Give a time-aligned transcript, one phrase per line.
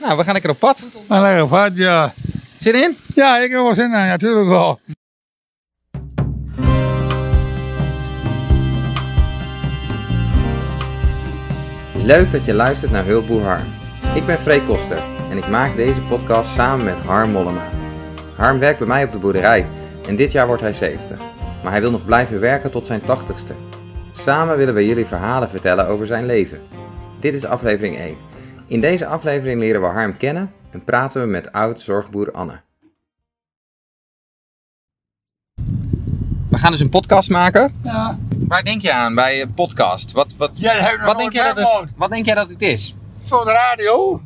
[0.00, 0.88] Nou, we gaan lekker op pad.
[1.08, 2.12] Maar lekker vat, ja.
[2.58, 2.96] Zin in?
[3.14, 4.80] Ja, ik heb wel zin in, natuurlijk wel.
[12.04, 13.72] Leuk dat je luistert naar Hulpboer Harm.
[14.14, 14.98] Ik ben Freek Koster
[15.30, 17.68] en ik maak deze podcast samen met Harm Mollema.
[18.36, 19.66] Harm werkt bij mij op de boerderij
[20.08, 21.18] en dit jaar wordt hij 70.
[21.62, 23.54] Maar hij wil nog blijven werken tot zijn 80ste.
[24.12, 26.60] Samen willen we jullie verhalen vertellen over zijn leven.
[27.20, 28.16] Dit is aflevering 1.
[28.74, 32.60] In deze aflevering leren we Harm kennen en praten we met oud-zorgboer Anne.
[36.50, 37.74] We gaan dus een podcast maken.
[37.82, 38.18] Ja.
[38.38, 40.12] Waar denk je aan bij een podcast?
[40.12, 42.62] Wat, wat, Jij hebt nog wat, denk, jij dat het, wat denk jij dat het
[42.62, 42.96] is?
[43.22, 44.22] Zo'n radio.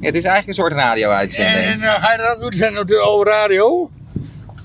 [0.00, 1.64] Het is eigenlijk een soort radio-uitzending.
[1.64, 3.90] En, en eh, ga je dat ook uitzenden op de over radio?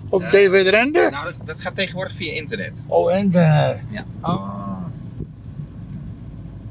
[0.10, 1.08] Op TV Drenthe?
[1.12, 2.86] Nou, dat, dat gaat tegenwoordig via internet.
[2.88, 3.80] Oh, internet.
[3.90, 4.06] Ja.
[4.22, 4.65] Oh.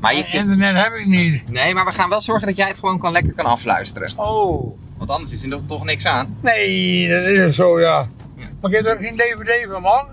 [0.04, 1.50] Maar je, Internet heb ik niet.
[1.50, 4.18] nee, maar we gaan wel zorgen dat jij het gewoon kan, lekker kan afluisteren.
[4.18, 4.78] Oh.
[4.96, 6.36] Want anders is er toch niks aan.
[6.40, 8.06] Nee, dat is ook zo, ja.
[8.36, 8.48] Ja.
[8.60, 10.06] Maar ik heb er geen DVD van, man.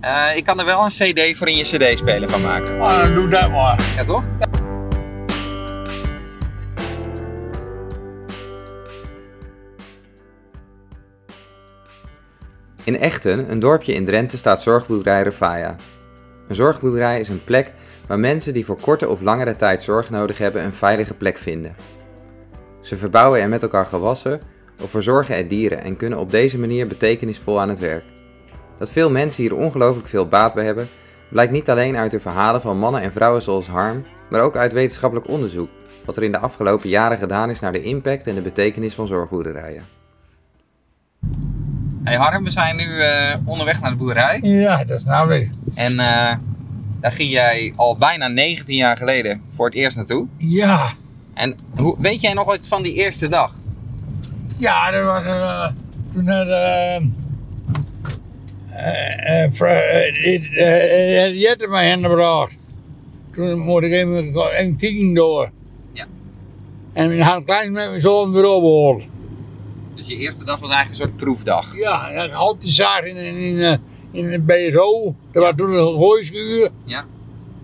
[0.00, 2.80] Eh, ik kan er wel een cd voor in je cd-speler van maken.
[2.80, 3.80] Ah, doe dat maar.
[3.96, 4.24] Ja, toch?
[12.84, 15.76] In Echten, een dorpje in Drenthe, staat zorgboerderij Revaya.
[16.48, 17.72] Een zorgboerderij is een plek
[18.10, 21.74] waar mensen die voor korte of langere tijd zorg nodig hebben een veilige plek vinden.
[22.80, 24.40] Ze verbouwen er met elkaar gewassen
[24.82, 28.04] of verzorgen er dieren en kunnen op deze manier betekenisvol aan het werk.
[28.78, 30.88] Dat veel mensen hier ongelooflijk veel baat bij hebben,
[31.28, 34.72] blijkt niet alleen uit de verhalen van mannen en vrouwen zoals Harm, maar ook uit
[34.72, 35.68] wetenschappelijk onderzoek,
[36.04, 39.06] wat er in de afgelopen jaren gedaan is naar de impact en de betekenis van
[39.06, 39.82] zorgboerderijen.
[42.04, 44.38] Hey Harm, we zijn nu eh, onderweg naar de boerderij.
[44.42, 45.50] Ja, dat snap ik.
[45.74, 46.32] En eh,
[47.00, 50.26] daar ging jij al bijna 19 jaar geleden voor het eerst naartoe.
[50.36, 50.92] Ja.
[51.34, 53.52] En hoe, weet jij nog iets van die eerste dag?
[54.58, 55.66] Ja, dat was eh,
[56.12, 56.96] toen had eh,
[61.24, 62.56] eh, Jette mij hen gebracht.
[63.34, 65.50] Toen moest ik even een kijken door.
[65.92, 66.06] Ja.
[66.92, 69.02] En we hadden klein met mijn zoon weer opgehaald.
[69.94, 71.76] Dus je eerste dag was eigenlijk een soort proefdag.
[71.76, 73.74] Ja, ik had die zaag in, in, in, eh,
[74.12, 75.14] in een BSO.
[75.32, 76.68] Dat was toen een gooischuur.
[76.84, 77.04] Ja.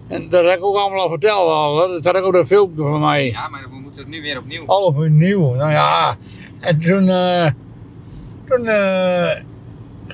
[0.09, 1.81] En dat heb ik ook allemaal al verteld al.
[1.83, 1.89] hè.
[1.93, 3.27] Dat had ik ook een filmpje van mij.
[3.31, 4.63] Ja, maar we moeten het nu weer opnieuw.
[4.67, 5.55] Oh, nieuw.
[5.55, 6.17] Nou ja.
[6.61, 7.47] En toen, eh
[8.49, 9.31] toen eh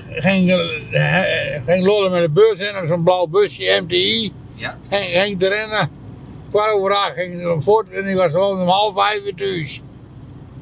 [0.09, 0.49] ging,
[0.91, 1.19] eh,
[1.65, 4.31] ging Lolle met de bus in, zo'n blauw busje, MTI.
[4.55, 4.77] Ja.
[4.89, 5.89] Ging, ging te rennen.
[6.51, 9.81] Kwart over acht ging voort en ik was gewoon om half vijf weer thuis.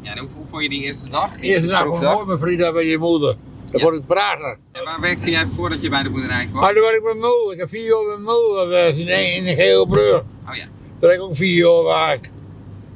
[0.02, 1.34] Ja, en hoe, hoe vond je die eerste dag?
[1.36, 2.14] De Die eerste dag was proefdag?
[2.14, 3.36] mooi met Frida bij je moeder.
[3.72, 3.82] Dan Ja.
[3.82, 4.58] word ik praten.
[4.72, 6.62] En waar werkte jij voordat je bij de boerderij kwam?
[6.62, 7.52] Maar toen was ik met Mul.
[7.52, 10.22] Ik heb vier jaar met Mul geweest in, in de gele brug.
[10.50, 10.66] Oh ja.
[11.00, 11.78] Daar heb ik ook vier jaar
[12.08, 12.30] gewerkt.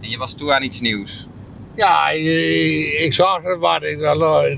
[0.01, 1.27] En je was toe aan iets nieuws.
[1.75, 3.83] Ja, ik, ik, ik zag er wat.
[3.83, 4.57] Ik dacht, nou,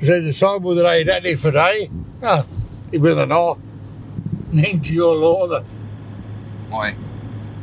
[0.00, 1.90] zei de zorgboerderij, dat is voor mij.
[2.20, 2.44] Ja,
[2.90, 3.56] ik ben er nog.
[4.50, 5.62] 19 jaar later.
[6.70, 6.94] Mooi.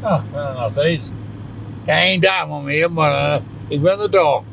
[0.01, 1.12] Ja, nog steeds.
[1.85, 4.44] Ja, één dag maar meer, maar eh, ik ben er toch.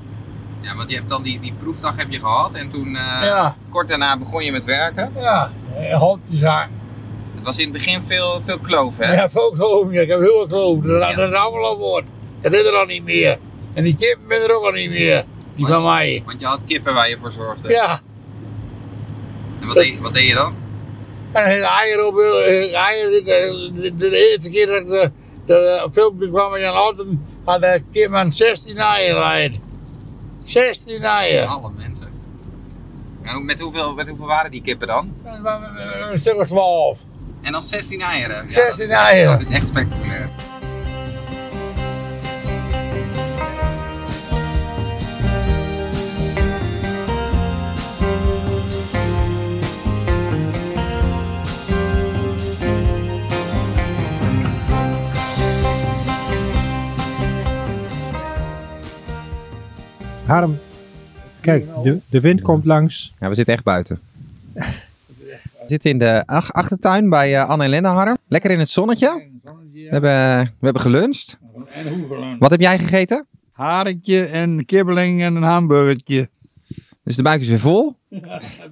[0.63, 3.57] Ja, want je hebt dan die, die proefdag heb je gehad en toen eh, Ja.
[3.71, 5.13] kort daarna begon je met werken.
[5.17, 6.69] Ja, eh, die zaak.
[7.35, 9.15] Het was in het begin veel, veel kloof, hè?
[9.15, 10.01] Ja, veel geloof ik.
[10.01, 10.83] Ik heb heel veel geloof.
[10.83, 11.15] Dat, Ja.
[11.15, 12.05] dat is allemaal al woord.
[12.41, 13.39] Dat is er al niet meer.
[13.73, 15.25] En die kippen ben er ook al niet meer.
[15.55, 16.23] Die van mij.
[16.27, 17.69] Want je had kippen waar je voor zorgde.
[17.69, 18.01] Ja.
[19.61, 20.55] En wat deed, wat deed je dan?
[21.33, 23.25] En op, eh, eieren,
[23.99, 25.11] de, eerste keer dat ik de,
[25.47, 29.53] de filmpje kwam met Jan Otten, had ik keer man 16 eieren uit.
[30.45, 31.49] 16 eieren.
[31.49, 32.09] Alle mensen.
[33.23, 35.13] En met, hoeveel, met hoeveel waren die kippen dan?
[35.43, 36.99] Dan, eh, Een stuk of 12.
[37.43, 38.45] En dan 16 eieren.
[38.45, 39.39] Ja, 16 dat is, eieren.
[39.39, 40.31] Dat is echt spectaculair.
[61.43, 63.15] Kijk, de, de wind komt langs.
[63.21, 64.01] Ja, we zitten echt buiten.
[64.53, 68.17] We zitten in de ach- achtertuin bij eh, Anne en Linda Harm.
[68.29, 69.23] Lekker in het zonnetje.
[69.73, 71.39] We hebben, we hebben geluncht.
[71.73, 73.27] En Wat heb jij gegeten?
[73.53, 76.29] Haringje en kibbeling en een hamburgertje.
[77.05, 77.97] Dus de buik is weer vol.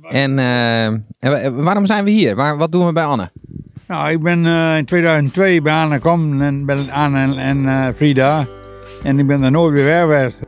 [0.09, 2.35] En, eh, en wa- waarom zijn we hier?
[2.35, 3.31] Waar, wat doen we bij Anne?
[3.87, 7.95] Nou, ik ben eh, in 2002 bij Anne gekomen en bij Anne en, en eh,
[7.95, 8.47] Frida.
[9.03, 10.47] En ik ben er nooit weer weg geweest.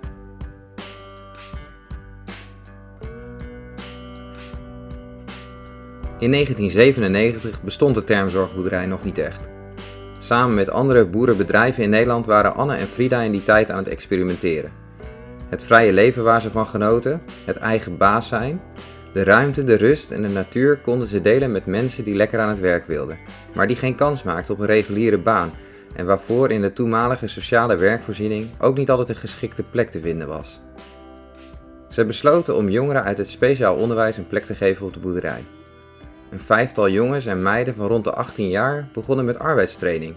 [6.22, 9.48] In 1997 bestond de term zorgboerderij nog niet echt.
[10.19, 13.88] Samen met andere boerenbedrijven in Nederland waren Anne en Frida in die tijd aan het
[13.88, 14.72] experimenteren.
[15.48, 18.60] Het vrije leven waar ze van genoten, het eigen baas zijn,
[19.12, 22.48] de ruimte, de rust en de natuur konden ze delen met mensen die lekker aan
[22.48, 23.18] het werk wilden,
[23.54, 25.52] maar die geen kans maakten op een reguliere baan
[25.94, 30.28] en waarvoor in de toenmalige sociale werkvoorziening ook niet altijd een geschikte plek te vinden
[30.28, 30.60] was.
[31.88, 35.44] Ze besloten om jongeren uit het speciaal onderwijs een plek te geven op de boerderij.
[36.32, 40.14] Een vijftal jongens en meiden van rond de 18 jaar begonnen met arbeidstraining.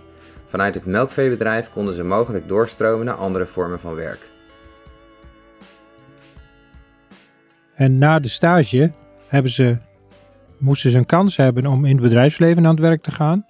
[0.47, 4.29] Vanuit het melkveebedrijf konden ze mogelijk doorstromen naar andere vormen van werk.
[7.75, 8.91] En na de stage
[9.27, 9.77] hebben ze,
[10.57, 13.45] moesten ze een kans hebben om in het bedrijfsleven aan het werk te gaan.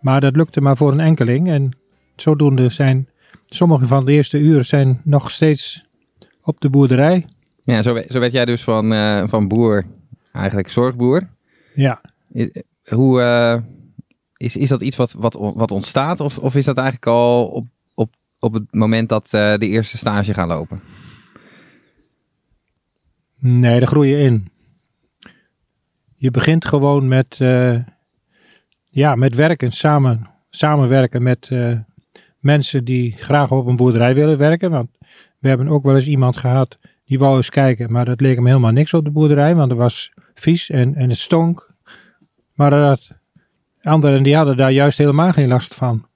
[0.00, 1.48] Maar dat lukte maar voor een enkeling.
[1.50, 1.76] En
[2.16, 3.08] zodoende zijn
[3.46, 5.84] sommige van de eerste uren zijn nog steeds
[6.42, 7.26] op de boerderij.
[7.60, 9.84] Ja, zo, we- zo werd jij dus van, eh, van boer
[10.32, 11.28] eigenlijk zorgboer.
[11.76, 12.00] Ja,
[12.32, 13.62] Is- Hoe, eh,
[14.36, 17.66] is, is dat iets wat, wat, wat ontstaat of, of is dat eigenlijk al op,
[17.94, 20.80] op, op het moment dat eh, de eerste stage gaan lopen?
[23.38, 24.48] nee, daar groei je in.
[26.16, 27.78] Je begint gewoon met, eh,
[28.90, 31.50] ja, met werken, samen, samenwerken met
[32.38, 34.70] mensen die graag op een boerderij willen werken.
[34.70, 34.90] Want
[35.38, 38.46] we hebben ook wel eens iemand gehad die wou eens kijken, maar dat leek hem
[38.46, 41.74] helemaal niks op de boerderij, want het was vies en, en het stonk.
[42.54, 43.10] Maar dat,
[43.82, 46.06] anderen die hadden daar juist helemaal geen last van.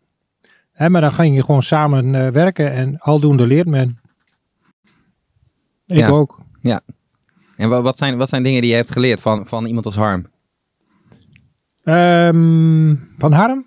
[0.88, 3.99] Maar dan ging je gewoon samen eh, werken en aldoende leert men.
[5.87, 6.08] Ik Ja.
[6.08, 6.38] ook.
[7.56, 9.96] En wa- wat zijn, wat zijn dingen die je hebt geleerd van, van iemand als
[9.96, 10.26] Harm?
[11.84, 13.66] Ehm, van Harm.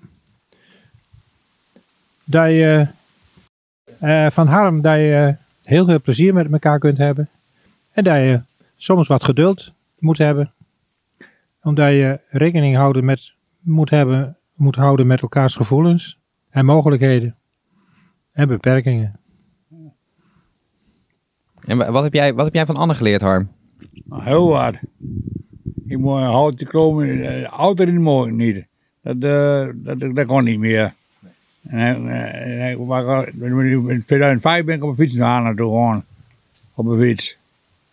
[2.23, 2.87] Dat je,
[3.99, 7.29] eh, van Harm dat je heel veel plezier met elkaar kunt hebben.
[7.91, 8.41] En dat je
[8.77, 9.71] soms wat geduld
[10.03, 10.53] moet hebben.
[11.61, 16.19] Omdat je rekening houden met, moet, hebben, moet houden met elkaars gevoelens
[16.49, 17.35] en mogelijkheden.
[18.31, 19.19] En beperkingen.
[21.67, 23.49] En wa- wat heb jij, wat heb jij van Anne geleerd, Harm?
[24.05, 24.75] Nou, Heel wat.
[25.87, 28.65] Ik moet hout te komen, eh, altijd in de morgen niet.
[29.01, 30.93] Dat, eh, dat, dat, dat kon niet meer.
[31.67, 36.05] En, hij- en eh, in 2005 ben ik op een fiets naar toe gegaan.
[36.75, 37.29] Op een fiets.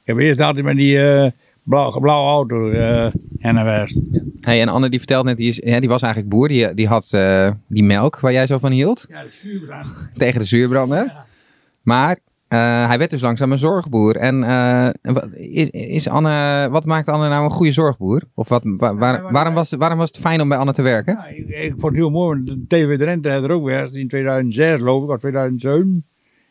[0.02, 1.30] Ik heb eerst altijd met die eh
[1.70, 4.02] blauwe, blauwe auto eh heen en west.
[4.40, 6.49] Hey, en Anne die vertelt net, die, is, ja, die was eigenlijk boer.
[6.49, 9.06] Die, die had eh, die melk waar jij zo van hield.
[9.08, 9.87] Ja, de zuurbrand.
[10.17, 11.12] Tegen de zuurbranden.
[11.82, 12.19] Maar
[12.49, 14.17] eh, hij werd dus langzaam een zorgboer.
[14.17, 18.23] En eh, wat- is, is Anne, wat maakt Anne nou een goede zorgboer?
[18.34, 21.14] Of wat, wa- waar- waarom, was, waarom was het fijn om bij Anne te werken?
[21.14, 23.88] Ja, ik, ik vond het heel mooi, want de TV Drenthe had er ook weer
[23.93, 26.05] in 2006 geloof ik, of 2007.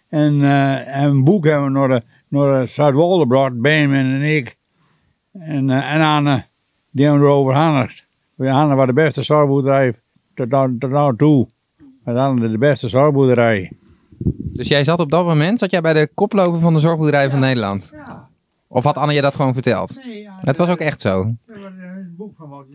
[0.10, 4.58] En, en een boek hebben we naar, de, naar de Zuidwolde gebracht, Benjamin en ik.
[5.32, 6.46] En, eh, en Anne,
[6.92, 8.04] die hebben we erover gehandeld.
[8.38, 9.94] Anne was de beste zorgboerderij
[10.34, 11.48] tot nou, tot nou toe.
[12.04, 13.72] Maar Anne de beste zorgboerderij.
[14.54, 17.40] Dus jij zat op dat moment zat jij bij de koploper van de zorgboerderij van
[17.40, 17.94] Nederland?
[18.68, 20.02] Of had Anne je dat gewoon verteld?
[20.06, 21.34] Nee, ja, Het was ook echt zo.
[21.46, 22.66] Er een boek van wat,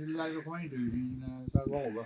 [0.44, 2.00] gemeente in uh, Zuidwolde.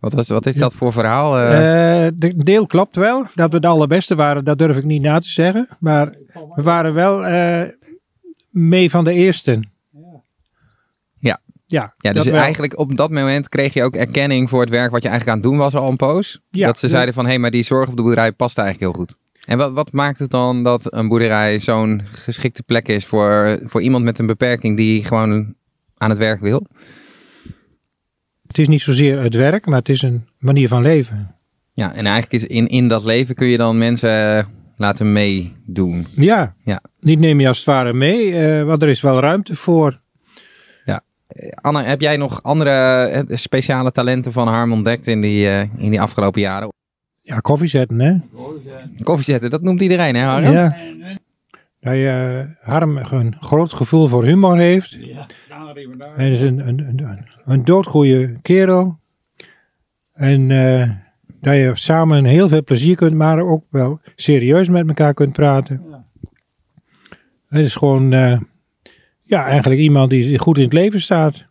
[0.00, 1.38] Wat, was, wat is dat voor verhaal?
[1.38, 3.26] Eh, de deel klopt wel.
[3.34, 5.68] Dat we de allerbeste waren, dat durf ik niet na te zeggen.
[5.78, 6.14] Maar
[6.54, 7.68] we waren wel eh,
[8.50, 9.70] mee van de eersten.
[11.66, 11.94] Ja.
[11.98, 15.08] Ja, dus eigenlijk op dat moment kreeg je ook erkenning voor het werk wat je
[15.08, 16.40] eigenlijk aan het doen was al een poos.
[16.50, 18.92] Ja, dat ze zeiden van, hé, hey, maar die zorg op de boerderij past eigenlijk
[18.92, 19.16] heel goed.
[19.44, 23.82] En wat, wat maakt het dan dat een boerderij zo'n geschikte plek is voor, voor
[23.82, 25.54] iemand met een beperking die gewoon
[25.96, 26.66] aan het werk wil?
[28.46, 31.34] Het is niet zozeer het werk, maar het is een manier van leven.
[31.72, 34.44] Ja, en eigenlijk is in, in dat leven kun je dan mensen eh,
[34.76, 36.06] laten meedoen.
[36.14, 36.80] Ja, Ja.
[37.00, 40.00] niet neem je als het ware mee, eh, want er is wel ruimte voor.
[41.54, 45.90] Anne, heb jij nog andere eh, speciale talenten van Harm ontdekt in die, eh, in
[45.90, 46.72] die afgelopen jaren?
[47.22, 48.16] Ja, koffie zetten, hè.
[49.02, 50.52] Koffie zetten, dat noemt iedereen, hè Harm?
[50.52, 50.76] Ja.
[51.80, 54.96] Dat je uh, Harm een groot gevoel voor humor heeft.
[55.00, 55.26] Ja.
[56.16, 58.98] Hij is een, een, een, een doodgoeie kerel.
[60.12, 60.90] En eh,
[61.40, 65.82] dat je samen heel veel plezier kunt, maar ook wel serieus met elkaar kunt praten.
[65.90, 66.04] Ja.
[67.48, 68.40] Het is gewoon, eh,
[69.26, 71.44] ja, eigenlijk iemand die goed in het leven staat.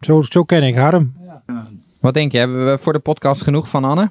[0.00, 1.12] Zo, zo ken ik Harm.
[2.00, 4.10] Wat denk je, hebben we voor de podcast genoeg van Anne?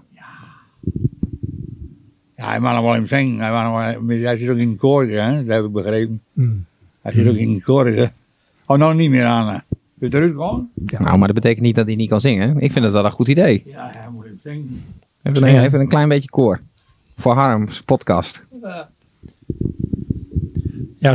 [2.36, 3.40] Ja, hij mag nog wel even zingen.
[3.40, 5.46] Hij, nog wel, hij zit ook in de koor, hè?
[5.46, 6.22] dat heb ik begrepen.
[6.34, 6.66] Hmm.
[7.02, 8.06] Hij zit ook in hè.
[8.66, 9.58] Oh, nou niet meer hè.
[9.94, 10.34] Wil je eruit?
[11.00, 12.60] Nou, maar dat betekent niet dat hij niet kan zingen.
[12.60, 13.64] Ik vind het wel een goed idee.
[13.66, 14.84] Ja, hij moet even zingen.
[15.24, 15.64] Even een, Ja.
[15.64, 16.60] even een klein beetje koor.
[17.18, 18.46] Voor Harm's podcast.
[18.62, 18.90] Ja,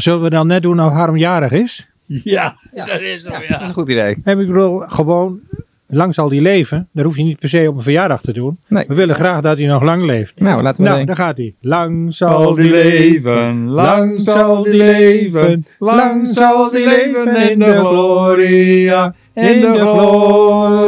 [0.00, 1.88] zullen we dan net doen nou Harm jarig is?
[2.06, 3.62] Ja, dat is zo, Dat is ja.
[3.62, 4.16] een goed idee.
[4.24, 5.40] En ik bedoel, gewoon
[5.86, 6.88] lang zal die leven.
[6.92, 8.58] Dat hoef je niet per se op een verjaardag te doen.
[8.68, 8.84] Nee.
[8.88, 10.40] We willen graag dat hij nog lang leeft.
[10.40, 11.16] Nou, laten we Nou, denken.
[11.16, 11.54] daar gaat hij.
[11.60, 19.14] Lang zal die leven, lang zal die leven, lang zal die leven in de gloria,
[19.34, 19.78] in de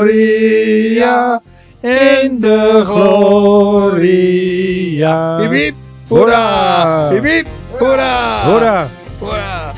[0.04, 1.42] gloria,
[1.80, 4.10] in de gloria.
[5.40, 5.74] Piep, piep.
[6.08, 7.08] Hoera!
[7.08, 7.46] Piep, piep.
[7.78, 8.44] Hoera!
[8.44, 8.90] Hoera!
[9.18, 9.72] Hoera!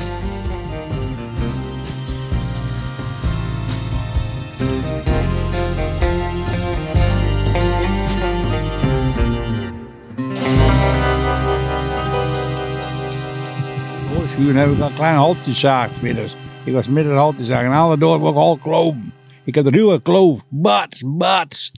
[14.27, 16.35] Schuren heb ik een kleine haltjeszaak middags.
[16.63, 19.13] Ik was midden een haltjeszaak en alle dorp ook al kloven.
[19.45, 20.43] Ik heb er heel kloof.
[20.49, 21.71] Bats, bats.